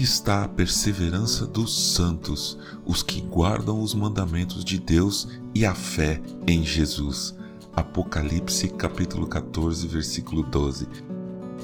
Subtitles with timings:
[0.00, 6.22] Está a perseverança dos santos, os que guardam os mandamentos de Deus e a fé
[6.46, 7.36] em Jesus.
[7.76, 10.88] Apocalipse capítulo 14, versículo 12.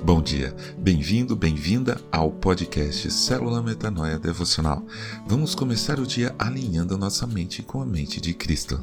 [0.05, 4.85] Bom dia, bem-vindo, bem-vinda ao podcast Célula Metanoia Devocional.
[5.27, 8.79] Vamos começar o dia alinhando a nossa mente com a mente de Cristo.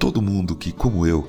[0.00, 1.24] Todo mundo que, como eu,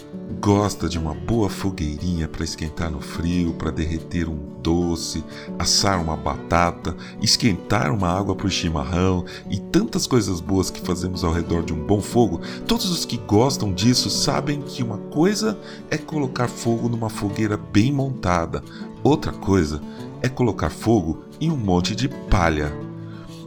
[0.45, 5.23] gosta de uma boa fogueirinha para esquentar no frio, para derreter um doce,
[5.58, 11.23] assar uma batata, esquentar uma água para o chimarrão e tantas coisas boas que fazemos
[11.23, 15.58] ao redor de um bom fogo, todos os que gostam disso sabem que uma coisa
[15.90, 18.63] é colocar fogo numa fogueira bem montada,
[19.02, 19.82] outra coisa
[20.21, 22.84] é colocar fogo em um monte de palha.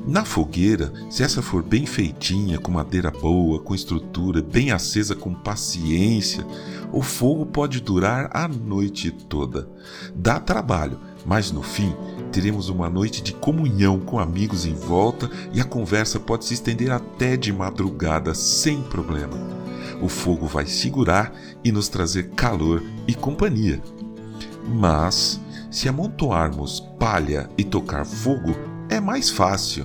[0.06, 5.34] Na fogueira, se essa for bem feitinha, com madeira boa, com estrutura, bem acesa com
[5.34, 6.46] paciência,
[6.92, 9.68] o fogo pode durar a noite toda.
[10.14, 11.94] Dá trabalho, mas no fim
[12.32, 16.90] teremos uma noite de comunhão com amigos em volta e a conversa pode se estender
[16.90, 19.36] até de madrugada sem problema.
[20.00, 21.32] O fogo vai segurar
[21.62, 23.82] e nos trazer calor e companhia.
[24.66, 28.54] Mas, se amontoarmos palha e tocar fogo,
[28.98, 29.84] é mais fácil.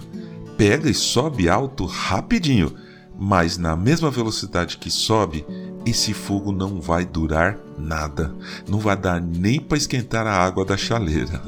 [0.58, 2.73] Pega e sobe alto rapidinho,
[3.17, 5.45] mas na mesma velocidade que sobe,
[5.86, 8.34] esse fogo não vai durar nada,
[8.67, 11.41] não vai dar nem para esquentar a água da chaleira.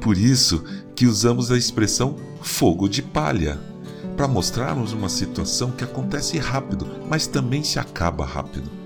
[0.00, 0.62] Por isso
[0.94, 3.60] que usamos a expressão fogo de palha,
[4.16, 8.79] para mostrarmos uma situação que acontece rápido, mas também se acaba rápido.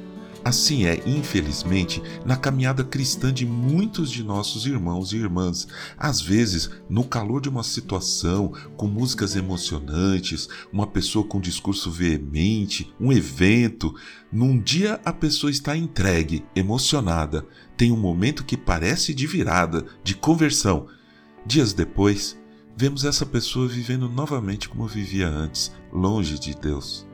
[0.45, 5.67] Assim é, infelizmente, na caminhada cristã de muitos de nossos irmãos e irmãs.
[5.97, 11.91] Às vezes, no calor de uma situação, com músicas emocionantes, uma pessoa com um discurso
[11.91, 13.95] veemente, um evento,
[14.31, 20.15] num dia a pessoa está entregue, emocionada, tem um momento que parece de virada, de
[20.15, 20.89] conversão.
[21.47, 22.39] Dias depois,
[22.77, 27.14] vemos essa pessoa vivendo novamente como vivia antes, longe de Deus.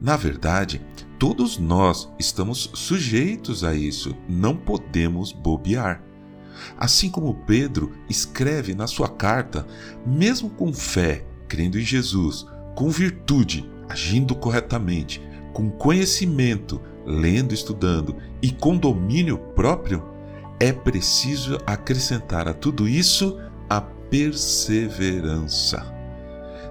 [0.00, 0.80] Na verdade,
[1.18, 6.02] todos nós estamos sujeitos a isso, não podemos bobear.
[6.78, 9.66] Assim como Pedro escreve na sua carta,
[10.06, 15.20] mesmo com fé, crendo em Jesus, com virtude, agindo corretamente,
[15.52, 20.02] com conhecimento, lendo, estudando e com domínio próprio,
[20.58, 23.38] é preciso acrescentar a tudo isso
[23.68, 25.84] a perseverança.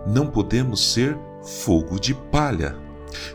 [0.07, 2.88] Não podemos ser fogo de palha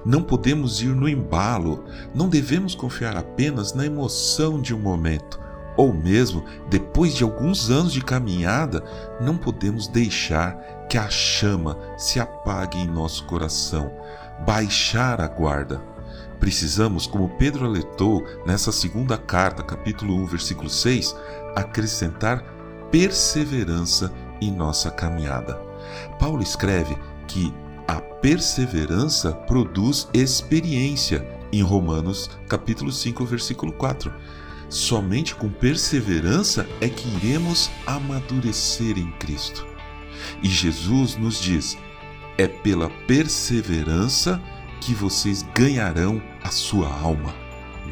[0.05, 5.41] não podemos ir no embalo, não devemos confiar apenas na emoção de um momento,
[5.77, 8.85] ou mesmo depois de alguns anos de caminhada,
[9.21, 10.57] não podemos deixar
[10.89, 13.91] que a chama se apague em nosso coração,
[14.47, 15.83] baixar a guarda.
[16.39, 21.17] Precisamos, como Pedro alertou nessa segunda carta, capítulo 1, versículo 6,
[21.56, 22.45] acrescentar
[22.91, 25.61] perseverança em nossa caminhada.
[26.19, 26.97] Paulo escreve
[27.27, 27.53] que
[27.87, 34.12] a perseverança produz experiência, em Romanos capítulo 5, versículo 4.
[34.69, 39.67] Somente com perseverança é que iremos amadurecer em Cristo.
[40.43, 41.77] E Jesus nos diz:
[42.39, 44.41] é pela perseverança
[44.81, 47.34] que vocês ganharão a sua alma.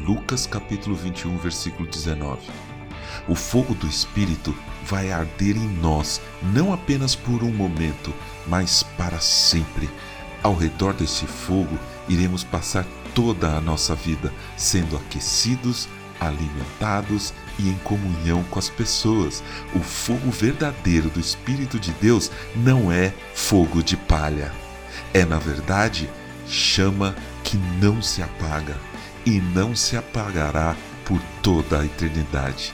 [0.05, 2.41] Lucas capítulo 21, versículo 19.
[3.27, 8.13] O fogo do Espírito vai arder em nós, não apenas por um momento,
[8.47, 9.89] mas para sempre.
[10.41, 11.79] Ao redor desse fogo,
[12.09, 12.85] iremos passar
[13.15, 15.87] toda a nossa vida sendo aquecidos,
[16.19, 19.43] alimentados e em comunhão com as pessoas.
[19.73, 24.51] O fogo verdadeiro do Espírito de Deus não é fogo de palha.
[25.13, 26.09] É, na verdade,
[26.47, 28.77] chama que não se apaga
[29.25, 30.75] e não se apagará
[31.05, 32.73] por toda a eternidade.